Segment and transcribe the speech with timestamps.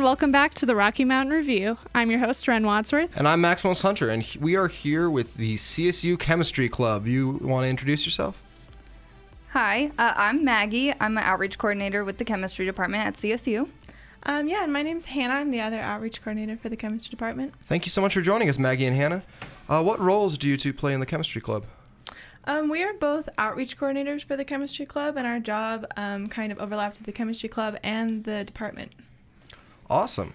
[0.00, 1.76] and welcome back to the Rocky Mountain Review.
[1.94, 3.14] I'm your host, Ren Wadsworth.
[3.18, 7.06] And I'm Maximus Hunter, and we are here with the CSU Chemistry Club.
[7.06, 8.42] You want to introduce yourself?
[9.50, 10.94] Hi, uh, I'm Maggie.
[10.98, 13.68] I'm an outreach coordinator with the chemistry department at CSU.
[14.22, 15.34] Um, yeah, and my name's Hannah.
[15.34, 17.52] I'm the other outreach coordinator for the chemistry department.
[17.66, 19.22] Thank you so much for joining us, Maggie and Hannah.
[19.68, 21.66] Uh, what roles do you two play in the Chemistry Club?
[22.44, 26.52] Um, we are both outreach coordinators for the chemistry club, and our job um, kind
[26.52, 28.92] of overlaps with the chemistry club and the department.
[29.90, 30.34] Awesome.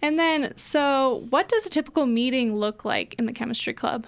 [0.00, 4.06] And then, so what does a typical meeting look like in the chemistry club?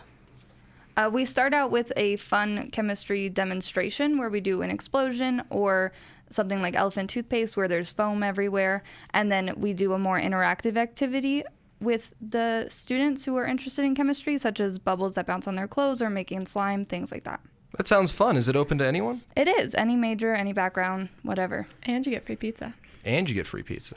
[0.97, 5.93] Uh, we start out with a fun chemistry demonstration where we do an explosion or
[6.31, 8.83] something like elephant toothpaste where there's foam everywhere.
[9.11, 11.45] And then we do a more interactive activity
[11.81, 15.69] with the students who are interested in chemistry, such as bubbles that bounce on their
[15.69, 17.41] clothes or making slime, things like that.
[17.77, 18.37] That sounds fun.
[18.37, 19.23] Is it open to anyone?
[19.37, 21.67] It is any major, any background, whatever.
[21.83, 22.75] And you get free pizza.
[23.05, 23.97] And you get free pizza.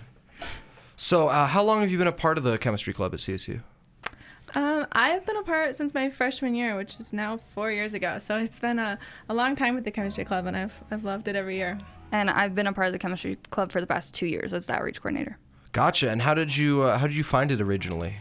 [0.99, 3.61] So, uh, how long have you been a part of the Chemistry Club at CSU?
[4.55, 8.17] Um, I've been a part since my freshman year, which is now four years ago.
[8.17, 8.97] So it's been a,
[9.29, 11.77] a long time with the chemistry club, and I've, I've loved it every year.
[12.11, 14.65] And I've been a part of the chemistry club for the past two years as
[14.65, 15.37] the outreach coordinator.
[15.71, 16.09] Gotcha.
[16.09, 18.15] And how did you uh, how did you find it originally?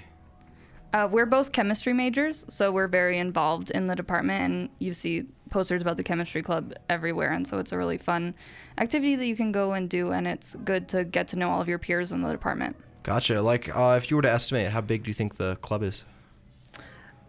[0.92, 5.24] Uh, we're both chemistry majors, so we're very involved in the department, and you see
[5.56, 7.32] posters about the chemistry club everywhere.
[7.32, 8.34] And so it's a really fun
[8.76, 11.62] activity that you can go and do, and it's good to get to know all
[11.62, 12.76] of your peers in the department.
[13.04, 13.40] Gotcha.
[13.40, 16.04] Like, uh, if you were to estimate, how big do you think the club is?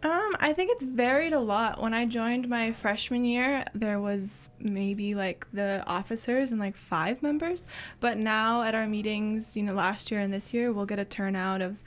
[0.03, 1.81] Um, I think it's varied a lot.
[1.81, 7.23] When I joined my freshman year, there was maybe like the officers and like five
[7.23, 7.65] members.
[8.01, 11.05] But now at our meetings, you know, last year and this year, we'll get a
[11.05, 11.81] turnout of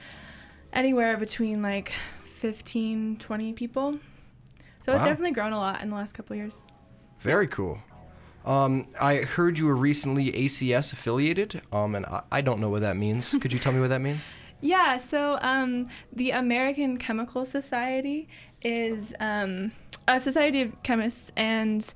[0.73, 1.93] anywhere between like
[2.39, 3.99] 15, 20 people.
[4.83, 6.63] So it's definitely grown a lot in the last couple of years.
[7.21, 7.79] Very cool.
[8.45, 12.81] Um, I heard you were recently ACS affiliated, um, and I, I don't know what
[12.81, 13.35] that means.
[13.41, 14.25] Could you tell me what that means?
[14.63, 18.29] Yeah, so um, the American Chemical Society
[18.63, 19.73] is um,
[20.09, 21.93] a society of chemists, and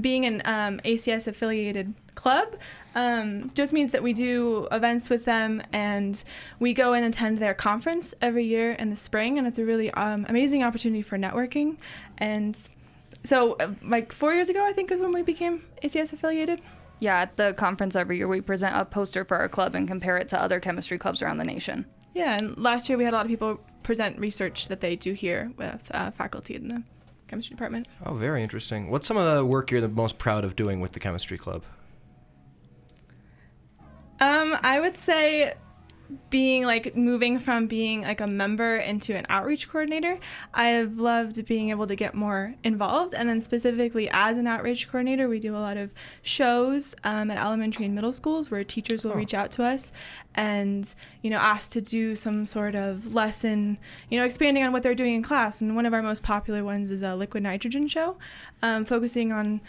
[0.00, 2.56] being an um, ACS affiliated club
[2.94, 6.24] um, just means that we do events with them and
[6.60, 9.90] we go and attend their conference every year in the spring, and it's a really
[9.92, 11.76] um, amazing opportunity for networking.
[12.18, 12.58] And
[13.24, 16.60] so, uh, like four years ago, I think is when we became ACS affiliated.
[17.00, 20.16] Yeah, at the conference every year, we present a poster for our club and compare
[20.16, 21.84] it to other chemistry clubs around the nation.
[22.14, 25.12] Yeah, and last year we had a lot of people present research that they do
[25.12, 26.82] here with uh, faculty in the
[27.28, 27.86] chemistry department.
[28.04, 28.90] Oh, very interesting.
[28.90, 31.62] What's some of the work you're the most proud of doing with the Chemistry Club?
[34.20, 35.54] Um, I would say
[36.30, 40.18] being like moving from being like a member into an outreach coordinator.
[40.54, 45.28] I've loved being able to get more involved, and then specifically as an outreach coordinator,
[45.28, 45.90] we do a lot of
[46.22, 49.16] shows um, at elementary and middle schools where teachers will Oh.
[49.16, 49.92] reach out to us
[50.34, 53.78] and you know ask to do some sort of lesson,
[54.10, 55.60] you know, expanding on what they're doing in class.
[55.60, 58.16] And one of our most popular ones is a liquid nitrogen show,
[58.62, 59.60] um, focusing on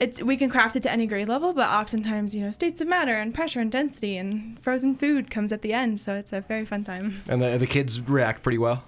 [0.00, 2.88] it's we can craft it to any grade level, but oftentimes you know states of
[2.88, 6.40] matter and pressure and density and frozen food comes at the end, so it's a
[6.40, 7.22] very fun time.
[7.28, 8.84] And the, the kids react pretty well.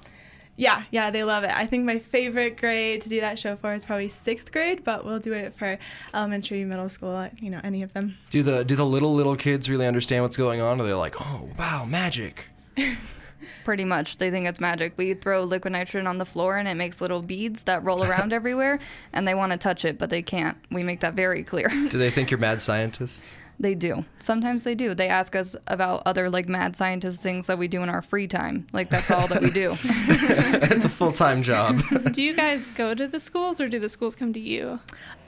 [0.57, 1.51] Yeah, yeah, they love it.
[1.51, 5.07] I think my favorite grade to do that show for is probably sixth grade, but
[5.07, 5.79] we'll do it for
[6.13, 8.19] elementary, middle school, you know, any of them.
[8.29, 10.81] Do the do the little little kids really understand what's going on?
[10.81, 12.47] Or they're like, oh wow, magic.
[13.65, 14.95] Pretty much, they think it's magic.
[14.97, 18.33] We throw liquid nitrogen on the floor and it makes little beads that roll around
[18.41, 18.79] everywhere,
[19.13, 20.57] and they want to touch it, but they can't.
[20.71, 21.69] We make that very clear.
[21.69, 23.33] Do they think you're mad scientists?
[23.61, 24.07] They do.
[24.21, 24.95] Sometimes they do.
[24.95, 28.27] They ask us about other like mad scientist things that we do in our free
[28.27, 28.67] time.
[28.73, 29.77] Like that's all that we do.
[29.85, 31.83] it's a full time job.
[32.13, 34.81] Do you guys go to the schools or do the schools come to you?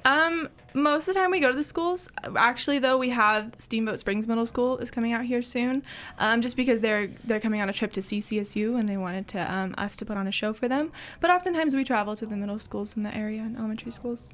[0.06, 2.09] Um, most of the time we go to the schools.
[2.34, 5.82] Actually, though, we have Steamboat Springs Middle School is coming out here soon,
[6.19, 9.53] um, just because they're they're coming on a trip to CCSU and they wanted to
[9.53, 10.91] um, us to put on a show for them.
[11.21, 14.32] But oftentimes we travel to the middle schools in the area and elementary schools.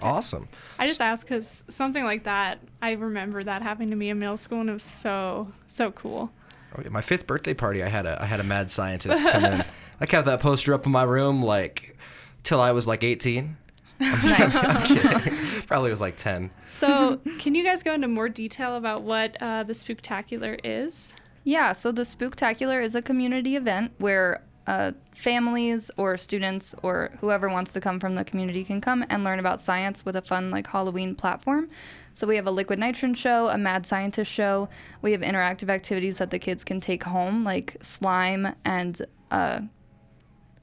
[0.00, 0.48] Awesome.
[0.78, 4.36] I just asked because something like that, I remember that happening to me in middle
[4.36, 6.30] school and it was so, so cool.
[6.76, 9.44] Oh, yeah, my fifth birthday party, I had a I had a mad scientist come
[9.44, 9.64] in.
[10.00, 11.98] I kept that poster up in my room like
[12.44, 13.56] till I was like 18.
[14.00, 14.54] nice.
[14.56, 15.34] I'm kidding.
[15.66, 16.50] Probably was like 10.
[16.68, 21.14] So, can you guys go into more detail about what uh, the Spooktacular is?
[21.44, 27.48] Yeah, so the Spooktacular is a community event where uh, families or students or whoever
[27.48, 30.50] wants to come from the community can come and learn about science with a fun
[30.50, 31.68] like Halloween platform.
[32.14, 34.68] So we have a liquid nitrogen show, a mad scientist show.
[35.00, 39.00] We have interactive activities that the kids can take home, like slime and
[39.30, 39.60] uh,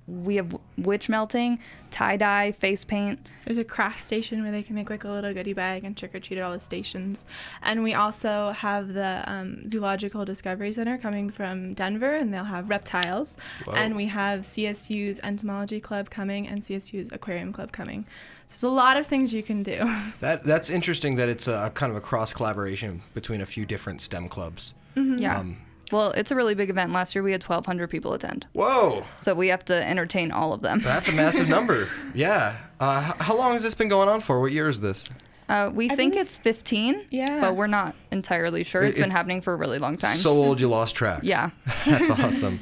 [0.09, 1.59] we have witch melting,
[1.91, 3.19] tie dye, face paint.
[3.45, 6.15] There's a craft station where they can make like a little goodie bag and trick
[6.15, 7.25] or treat at all the stations.
[7.61, 12.69] And we also have the um, Zoological Discovery Center coming from Denver, and they'll have
[12.69, 13.37] reptiles.
[13.65, 13.73] Whoa.
[13.73, 18.05] And we have CSU's Entomology Club coming and CSU's Aquarium Club coming.
[18.47, 19.79] So there's a lot of things you can do.
[20.19, 24.01] That that's interesting that it's a, kind of a cross collaboration between a few different
[24.01, 24.73] STEM clubs.
[24.95, 25.39] Yeah.
[25.39, 25.57] Um,
[25.91, 26.91] well, it's a really big event.
[26.91, 28.45] Last year we had 1,200 people attend.
[28.53, 30.81] Whoa, So we have to entertain all of them.
[30.81, 31.87] that's a massive number.
[32.13, 32.57] Yeah.
[32.79, 34.39] Uh, h- how long has this been going on for?
[34.41, 35.07] What year is this?
[35.47, 37.41] Uh, we I think believe- it's 15, Yeah.
[37.41, 38.83] but we're not entirely sure.
[38.83, 40.15] It- It's been it- happening for a really long time.
[40.17, 41.21] So old you lost track.
[41.23, 41.49] yeah.
[41.85, 42.59] That's awesome.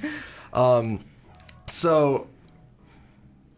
[0.54, 1.04] Um,
[1.68, 2.28] so,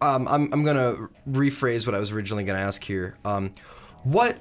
[0.01, 3.15] um, I'm I'm gonna rephrase what I was originally gonna ask here.
[3.25, 3.53] Um,
[4.03, 4.37] what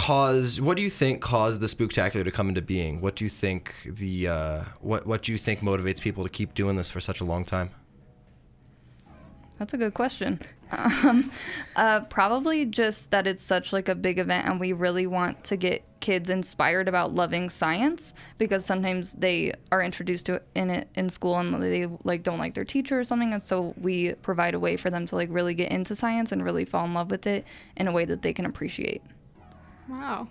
[0.00, 0.60] caused?
[0.60, 3.00] What do you think caused the spooktacular to come into being?
[3.00, 6.54] What do you think the uh, what What do you think motivates people to keep
[6.54, 7.70] doing this for such a long time?
[9.58, 10.40] That's a good question.
[10.72, 11.32] Um,
[11.74, 15.56] uh, probably just that it's such like a big event, and we really want to
[15.56, 20.88] get kids inspired about loving science because sometimes they are introduced to it in it
[20.94, 24.54] in school and they like don't like their teacher or something, and so we provide
[24.54, 27.10] a way for them to like really get into science and really fall in love
[27.10, 27.44] with it
[27.76, 29.02] in a way that they can appreciate.
[29.90, 30.28] Wow.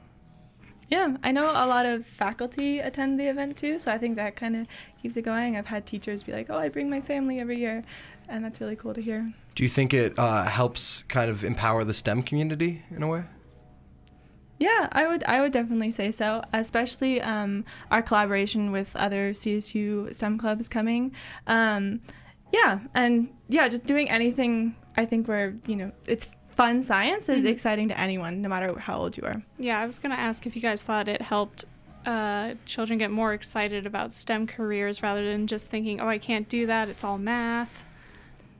[0.89, 4.35] Yeah, I know a lot of faculty attend the event too, so I think that
[4.35, 4.67] kind of
[5.01, 5.55] keeps it going.
[5.55, 7.83] I've had teachers be like, "Oh, I bring my family every year,"
[8.27, 9.31] and that's really cool to hear.
[9.53, 13.25] Do you think it uh, helps kind of empower the STEM community in a way?
[14.59, 20.13] Yeah, I would I would definitely say so, especially um, our collaboration with other CSU
[20.13, 21.11] STEM clubs coming.
[21.45, 22.01] Um,
[22.51, 26.27] yeah, and yeah, just doing anything I think where you know it's
[26.59, 29.41] fun science is exciting to anyone, no matter how old you are.
[29.57, 31.63] Yeah, I was going to ask if you guys thought it helped
[32.05, 36.49] uh, children get more excited about STEM careers rather than just thinking, oh, I can't
[36.49, 36.89] do that.
[36.89, 37.85] It's all math.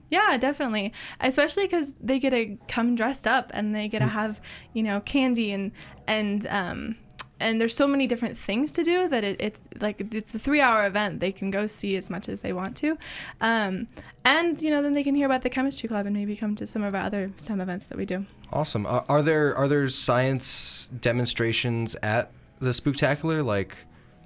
[0.08, 0.94] Yeah, definitely.
[1.20, 4.40] Especially because they get to come dressed up and they get to have,
[4.72, 5.70] you know, candy and
[6.06, 6.96] and um,
[7.40, 10.86] and there's so many different things to do that it, it's like it's a three-hour
[10.86, 11.20] event.
[11.20, 12.96] They can go see as much as they want to,
[13.40, 13.86] um,
[14.24, 16.66] and you know, then they can hear about the chemistry club and maybe come to
[16.66, 18.26] some of our other STEM events that we do.
[18.52, 18.86] Awesome.
[18.86, 23.76] Uh, are there are there science demonstrations at the spooktacular like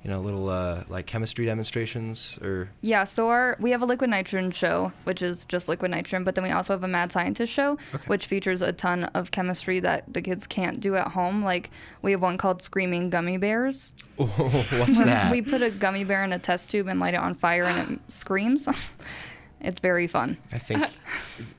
[0.04, 4.10] you know little uh, like chemistry demonstrations or Yeah, so our we have a liquid
[4.10, 7.50] nitrogen show, which is just liquid nitrogen, but then we also have a mad scientist
[7.52, 8.04] show, Okay.
[8.06, 11.42] which features a ton of chemistry that the kids can't do at home.
[11.42, 11.70] Like
[12.02, 13.94] we have one called Screaming Gummy Bears.
[14.18, 14.26] oh,
[14.78, 15.32] what's that?
[15.32, 17.92] We put a gummy bear in a test tube and light it on fire and
[17.92, 18.68] it screams.
[19.60, 20.36] it's very fun.
[20.52, 20.86] I think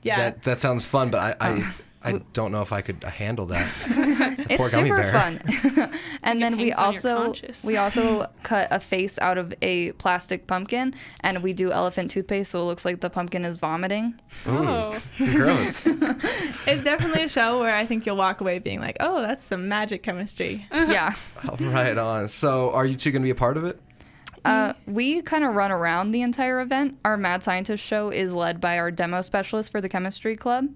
[0.02, 0.16] Yeah.
[0.18, 1.72] that that sounds fun, but I I,
[2.06, 3.66] I don't know if I could handle that.
[4.48, 5.12] It's Poor gummy super bear.
[5.12, 5.40] fun.
[6.22, 9.52] and it then we hangs on your also we also cut a face out of
[9.62, 13.56] a plastic pumpkin and we do elephant toothpaste so it looks like the pumpkin is
[13.56, 14.18] vomiting.
[14.46, 14.98] Oh.
[15.18, 15.86] Gross.
[15.86, 19.68] It's definitely a show where I think you'll walk away being like, "Oh, that's some
[19.68, 21.14] magic chemistry." yeah.
[21.60, 22.28] right on.
[22.28, 23.80] So are you two going to be a part of it?
[24.46, 26.96] Uh, we kind of run around the entire event.
[27.04, 30.68] Our Mad Scientist show is led by our demo specialist for the chemistry club,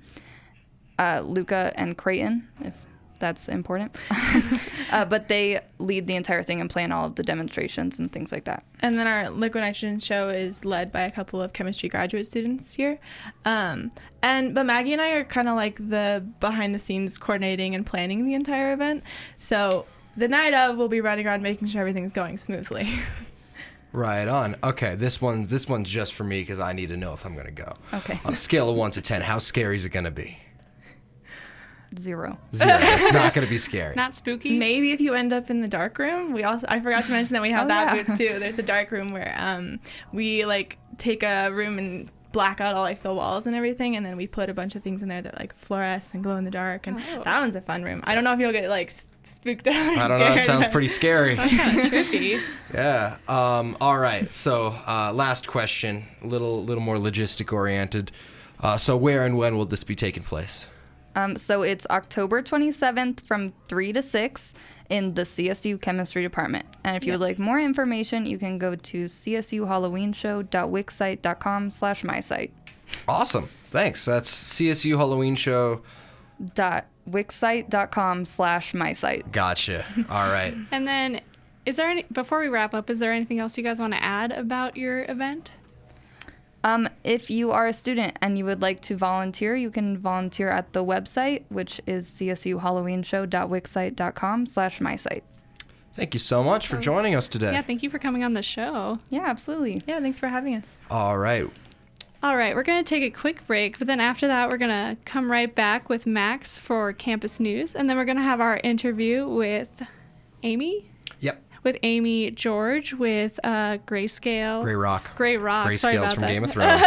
[1.01, 2.75] uh, Luca and Creighton, if
[3.19, 3.97] that's important.
[4.91, 8.33] uh, but they lead the entire thing and plan all of the demonstrations and things
[8.33, 8.65] like that.
[8.81, 12.75] And then our liquid nitrogen show is led by a couple of chemistry graduate students
[12.75, 12.99] here.
[13.45, 13.91] Um,
[14.23, 17.87] and but Maggie and I are kind of like the behind the scenes coordinating and
[17.87, 19.03] planning the entire event.
[19.39, 19.87] So
[20.17, 22.91] the night of, we'll be running around making sure everything's going smoothly.
[23.93, 24.55] Right on.
[24.63, 27.35] Okay, this one this one's just for me because I need to know if I'm
[27.35, 27.75] going to go.
[27.93, 28.21] Okay.
[28.25, 30.39] On a scale of one to ten, how scary is it going to be?
[31.99, 32.39] Zero.
[32.55, 32.79] Zero.
[32.81, 33.95] it's not going to be scary.
[33.97, 34.57] Not spooky?
[34.59, 37.35] Maybe if you end up in the dark room, we also I forgot to mention
[37.35, 38.03] that we have Oh, that yeah.
[38.05, 38.39] booth too.
[38.39, 39.81] There's a dark room where um
[40.13, 44.07] we like take a room and black out all like the walls and everything and
[44.07, 46.45] then we put a bunch of things in there that like fluoresce and glow in
[46.45, 47.23] the dark and Oh.
[47.25, 48.01] that one's a fun room.
[48.05, 48.93] I don't know if you'll get like
[49.25, 49.75] spooked out.
[49.97, 50.27] Or I don't know.
[50.27, 51.35] That scared, sounds pretty scary.
[51.35, 52.41] That's kind of trippy.
[52.73, 53.17] Yeah.
[53.27, 54.33] Um, all right.
[54.33, 58.13] So, uh, last question, a little, little more logistic oriented.
[58.61, 60.69] Uh, so, where and when will this be taking place?
[61.15, 64.55] Um, so it's October 27th from 3 to 6
[64.89, 66.67] in the CSU Chemistry Department.
[66.85, 72.53] And if you would like more information, you can go to csuhalloweenshow.wixsite.com slash my site.
[73.09, 73.49] Awesome.
[73.71, 74.05] Thanks.
[74.05, 75.83] That's CSU Halloween Show.
[76.55, 79.31] Dot wixsite.com slash my site.
[79.33, 79.85] Gotcha.
[80.09, 80.55] All right.
[80.73, 81.21] And then,
[81.67, 84.03] is there any, before we wrap up, is there anything else you guys want to
[84.03, 85.53] add about your event?
[86.63, 90.51] Um, if you are a student and you would like to volunteer, you can volunteer
[90.51, 95.23] at the website, which is csuhalloweenshow.wixsite.com slash my site.
[95.97, 97.53] Thank you so much for joining us today.
[97.53, 98.99] Yeah, thank you for coming on the show.
[99.11, 99.83] Yeah, absolutely.
[99.87, 100.81] Yeah, thanks for having us.
[100.91, 101.49] All right.
[102.23, 104.69] All right, we're going to take a quick break, but then after that, we're going
[104.69, 108.43] to come right back with Max for campus news, and then we're going to have
[108.43, 109.71] our interview with
[110.43, 110.91] Amy,
[111.21, 111.43] Yep.
[111.63, 114.63] With Amy George, with uh, Grayscale.
[114.63, 115.15] Gray Rock.
[115.17, 115.67] Gray Rock.
[115.67, 116.29] Gray sorry from that.
[116.29, 116.83] Game of Thrones.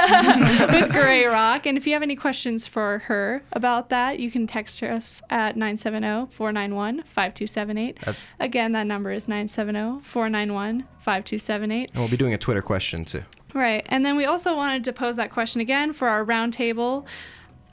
[0.71, 1.65] with Gray Rock.
[1.65, 5.55] And if you have any questions for her about that, you can text us at
[5.55, 7.97] 970 491 5278.
[8.39, 11.89] Again, that number is 970 491 5278.
[11.91, 13.23] and we'll be doing a Twitter question too.
[13.53, 13.85] Right.
[13.89, 17.05] And then we also wanted to pose that question again for our roundtable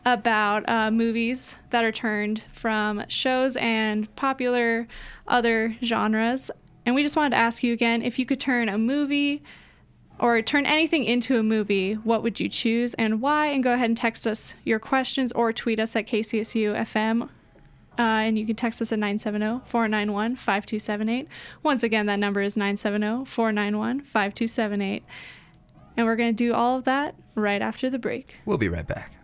[0.04, 4.86] about uh, movies that are turned from shows and popular
[5.28, 6.50] other genres.
[6.86, 9.42] And we just wanted to ask you again if you could turn a movie
[10.18, 13.46] or turn anything into a movie, what would you choose and why?
[13.46, 17.28] And go ahead and text us your questions or tweet us at KCSU FM.
[17.98, 21.28] Uh, and you can text us at 970 491 5278.
[21.62, 25.04] Once again, that number is 970 491 5278.
[25.96, 28.36] And we're going to do all of that right after the break.
[28.46, 29.19] We'll be right back.